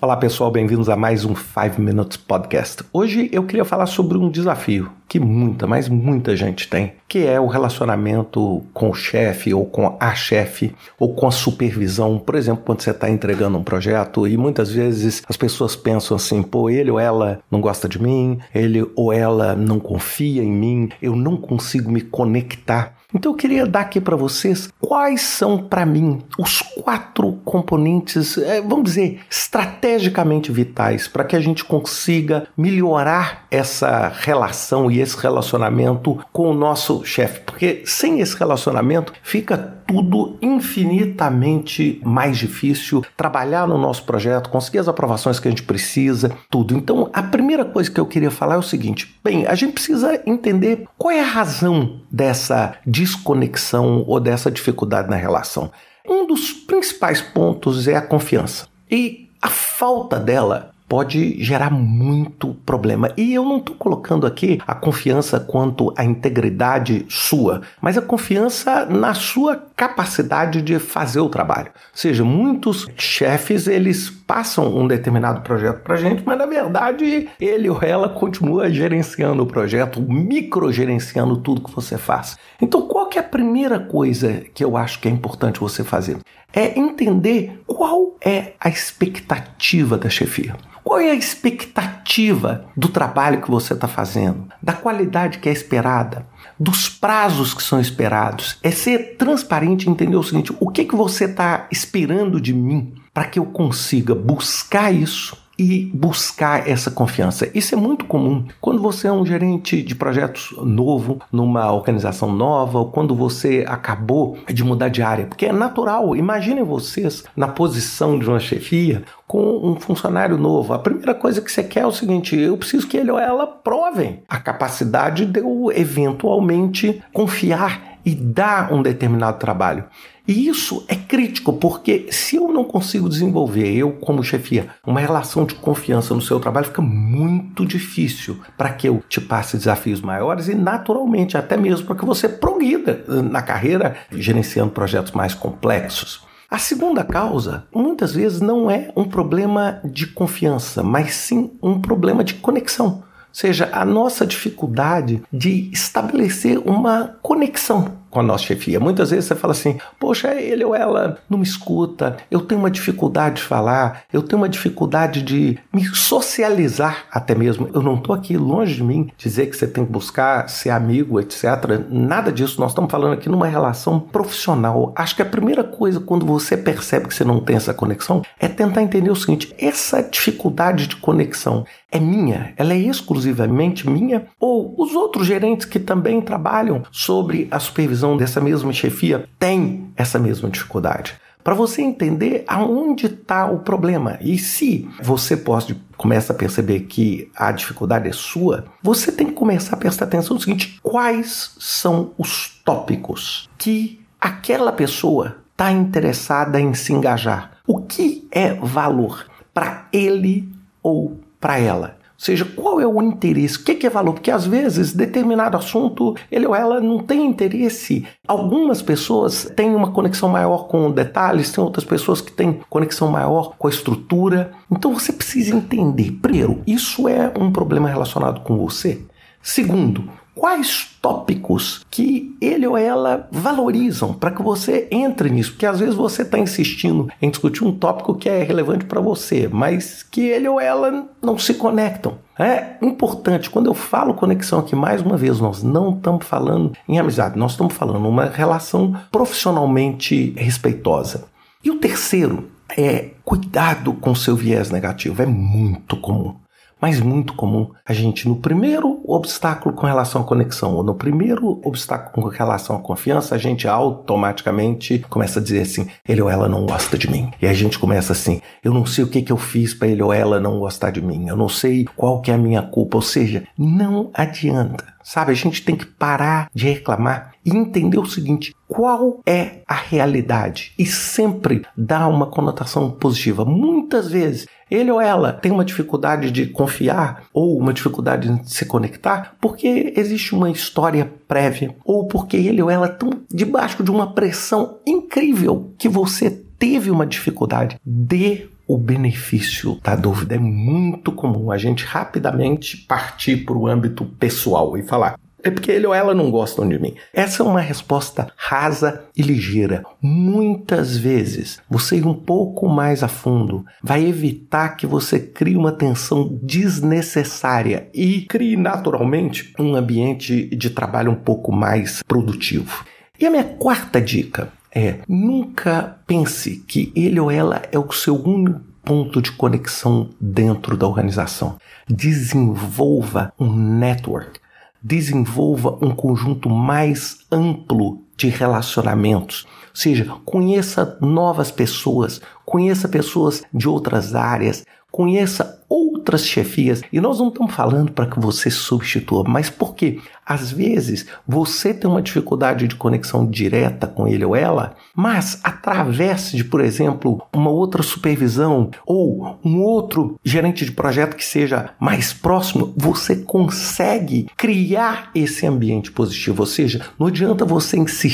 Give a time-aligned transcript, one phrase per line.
[0.00, 2.84] Olá pessoal, bem-vindos a mais um 5 Minutes Podcast.
[2.92, 7.40] Hoje eu queria falar sobre um desafio que muita, mas muita gente tem, que é
[7.40, 12.18] o relacionamento com o chefe ou com a chefe ou com a supervisão.
[12.18, 16.42] Por exemplo, quando você está entregando um projeto e muitas vezes as pessoas pensam assim:
[16.42, 20.90] pô, ele ou ela não gosta de mim, ele ou ela não confia em mim,
[21.02, 22.97] eu não consigo me conectar.
[23.14, 28.60] Então eu queria dar aqui para vocês quais são para mim os quatro componentes, é,
[28.60, 36.18] vamos dizer, estrategicamente vitais para que a gente consiga melhorar essa relação e esse relacionamento
[36.32, 43.78] com o nosso chefe, porque sem esse relacionamento fica tudo infinitamente mais difícil trabalhar no
[43.78, 46.76] nosso projeto, conseguir as aprovações que a gente precisa, tudo.
[46.76, 50.20] Então, a primeira coisa que eu queria falar é o seguinte: bem, a gente precisa
[50.26, 55.72] entender qual é a razão dessa desconexão ou dessa dificuldade na relação.
[56.06, 58.66] Um dos principais pontos é a confiança.
[58.90, 63.12] E a falta dela pode gerar muito problema.
[63.16, 68.86] E eu não estou colocando aqui a confiança quanto à integridade sua, mas a confiança
[68.86, 71.66] na sua capacidade de fazer o trabalho.
[71.66, 77.68] Ou seja, muitos chefes eles passam um determinado projeto para gente, mas na verdade ele
[77.68, 82.36] ou ela continua gerenciando o projeto, microgerenciando tudo que você faz.
[82.60, 86.18] Então, qual que é a primeira coisa que eu acho que é importante você fazer?
[86.52, 90.56] É entender qual é a expectativa da chefia.
[90.88, 96.26] Qual é a expectativa do trabalho que você está fazendo, da qualidade que é esperada,
[96.58, 98.56] dos prazos que são esperados?
[98.62, 102.94] É ser transparente e entender o seguinte: o que, que você está esperando de mim
[103.12, 107.50] para que eu consiga buscar isso e buscar essa confiança.
[107.54, 112.78] Isso é muito comum quando você é um gerente de projetos novo, numa organização nova,
[112.78, 116.14] ou quando você acabou de mudar de área, porque é natural.
[116.14, 120.72] Imaginem vocês na posição de uma chefia com um funcionário novo.
[120.72, 123.46] A primeira coisa que você quer é o seguinte: eu preciso que ele ou ela
[123.46, 129.84] provem a capacidade de eu eventualmente confiar e dar um determinado trabalho.
[130.26, 135.44] E isso é crítico, porque se eu não consigo desenvolver, eu como chefia, uma relação
[135.44, 140.48] de confiança no seu trabalho, fica muito difícil para que eu te passe desafios maiores
[140.48, 146.26] e, naturalmente, até mesmo para que você progrida na carreira gerenciando projetos mais complexos.
[146.50, 152.24] A segunda causa, muitas vezes, não é um problema de confiança, mas sim um problema
[152.24, 153.02] de conexão.
[153.28, 158.80] Ou seja, a nossa dificuldade de estabelecer uma conexão com a nossa chefia.
[158.80, 162.70] Muitas vezes você fala assim: poxa, ele ou ela não me escuta, eu tenho uma
[162.70, 167.68] dificuldade de falar, eu tenho uma dificuldade de me socializar até mesmo.
[167.72, 171.20] Eu não estou aqui longe de mim dizer que você tem que buscar ser amigo,
[171.20, 171.44] etc.
[171.90, 172.60] Nada disso.
[172.60, 174.92] Nós estamos falando aqui numa relação profissional.
[174.96, 178.48] Acho que a primeira coisa quando você percebe que você não tem essa conexão é
[178.48, 182.52] tentar entender o seguinte: essa dificuldade de conexão é minha?
[182.56, 184.26] Ela é exclusivamente minha?
[184.38, 189.90] Ou os outros gerentes que também trabalham sobre a supervisão supervisão dessa mesma chefia tem
[189.96, 191.16] essa mesma dificuldade.
[191.42, 194.18] Para você entender aonde está o problema.
[194.20, 199.32] E se você pode começa a perceber que a dificuldade é sua, você tem que
[199.32, 206.60] começar a prestar atenção no seguinte: quais são os tópicos que aquela pessoa está interessada
[206.60, 207.52] em se engajar?
[207.66, 210.48] O que é valor para ele
[210.82, 211.97] ou para ela?
[212.18, 213.58] Ou seja, qual é o interesse?
[213.58, 214.14] O que é valor?
[214.14, 218.04] Porque às vezes determinado assunto ele ou ela não tem interesse.
[218.26, 223.54] Algumas pessoas têm uma conexão maior com detalhes, tem outras pessoas que têm conexão maior
[223.56, 224.50] com a estrutura.
[224.68, 229.00] Então você precisa entender, primeiro, isso é um problema relacionado com você.
[229.40, 235.80] Segundo, quais tópicos que ele ou ela valorizam para que você entre nisso, porque às
[235.80, 240.20] vezes você está insistindo em discutir um tópico que é relevante para você, mas que
[240.20, 242.18] ele ou ela não se conectam.
[242.38, 247.00] É importante, quando eu falo conexão aqui, mais uma vez, nós não estamos falando em
[247.00, 251.24] amizade, nós estamos falando uma relação profissionalmente respeitosa.
[251.64, 256.36] E o terceiro é cuidado com seu viés negativo, é muito comum
[256.80, 261.60] mas muito comum a gente, no primeiro obstáculo com relação à conexão, ou no primeiro
[261.64, 266.48] obstáculo com relação à confiança, a gente automaticamente começa a dizer assim: ele ou ela
[266.48, 267.30] não gosta de mim.
[267.40, 270.02] E a gente começa assim: eu não sei o que, que eu fiz para ele
[270.02, 272.98] ou ela não gostar de mim, eu não sei qual que é a minha culpa.
[272.98, 274.84] Ou seja, não adianta.
[275.02, 279.74] Sabe, a gente tem que parar de reclamar e entender o seguinte: qual é a
[279.74, 280.72] realidade?
[280.78, 283.44] E sempre dar uma conotação positiva.
[283.44, 288.64] Muitas vezes ele ou ela tem uma dificuldade de confiar ou uma dificuldade de se
[288.64, 294.12] conectar porque existe uma história prévia ou porque ele ou ela estão debaixo de uma
[294.12, 300.36] pressão incrível que você teve uma dificuldade de o benefício da dúvida.
[300.36, 305.70] É muito comum a gente rapidamente partir para o âmbito pessoal e falar: é porque
[305.70, 306.94] ele ou ela não gostam de mim.
[307.12, 309.84] Essa é uma resposta rasa e ligeira.
[310.00, 315.72] Muitas vezes, você ir um pouco mais a fundo vai evitar que você crie uma
[315.72, 322.84] tensão desnecessária e crie naturalmente um ambiente de trabalho um pouco mais produtivo.
[323.18, 328.14] E a minha quarta dica é: nunca pense que ele ou ela é o seu
[328.14, 331.58] único ponto de conexão dentro da organização.
[331.86, 334.40] Desenvolva um network,
[334.82, 339.46] desenvolva um conjunto mais amplo de relacionamentos.
[339.68, 346.82] Ou seja, conheça novas pessoas, conheça pessoas de outras áreas, conheça outras chefias.
[346.92, 351.90] E nós não estamos falando para que você substitua, mas porque às vezes você tem
[351.90, 357.50] uma dificuldade de conexão direta com ele ou ela, mas através de, por exemplo, uma
[357.50, 365.10] outra supervisão ou um outro gerente de projeto que seja mais próximo, você consegue criar
[365.14, 366.42] esse ambiente positivo.
[366.42, 368.07] Ou seja, não adianta você insistir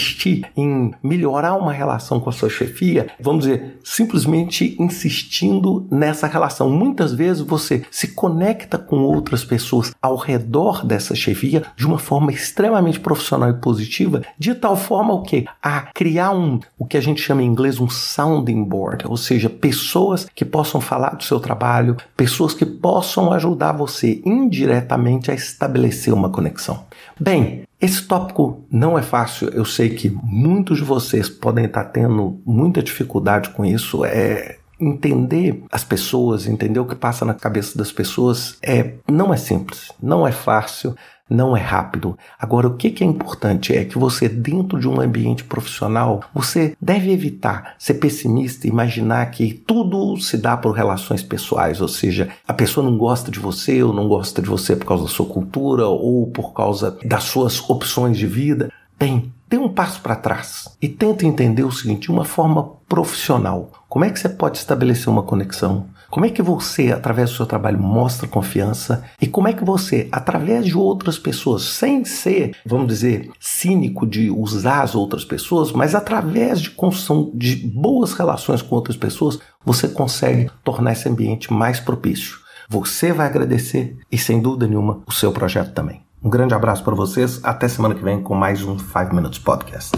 [0.56, 6.70] em melhorar uma relação com a sua chefia, vamos dizer, simplesmente insistindo nessa relação.
[6.70, 12.32] Muitas vezes você se conecta com outras pessoas ao redor dessa chefia de uma forma
[12.32, 17.00] extremamente profissional e positiva, de tal forma o que a criar um o que a
[17.00, 21.41] gente chama em inglês um sounding board, ou seja, pessoas que possam falar do seu
[21.41, 26.85] trabalho, pessoas que possam ajudar você indiretamente a estabelecer uma conexão.
[27.19, 32.41] Bem, esse tópico não é fácil, eu sei que muitos de vocês podem estar tendo
[32.47, 34.05] muita dificuldade com isso.
[34.05, 39.37] É, entender as pessoas, entender o que passa na cabeça das pessoas é não é
[39.37, 40.97] simples, não é fácil,
[41.29, 42.19] não é rápido.
[42.38, 47.11] Agora, o que é importante é que você, dentro de um ambiente profissional, você deve
[47.11, 52.53] evitar ser pessimista e imaginar que tudo se dá por relações pessoais, ou seja, a
[52.53, 55.87] pessoa não gosta de você ou não gosta de você por causa da sua cultura
[55.87, 58.70] ou por causa das suas opções de vida.
[58.99, 63.73] Bem, dê um passo para trás e tenta entender o seguinte, de uma forma profissional.
[63.88, 65.87] Como é que você pode estabelecer uma conexão?
[66.15, 69.03] Como é que você, através do seu trabalho, mostra confiança?
[69.21, 74.31] E como é que você, através de outras pessoas, sem ser, vamos dizer, cínico de
[74.31, 79.89] usar as outras pessoas, mas através de construção de boas relações com outras pessoas, você
[79.89, 82.39] consegue tornar esse ambiente mais propício?
[82.69, 86.01] Você vai agradecer e, sem dúvida nenhuma, o seu projeto também.
[86.23, 87.41] Um grande abraço para vocês.
[87.43, 89.91] Até semana que vem com mais um 5 Minutes Podcast.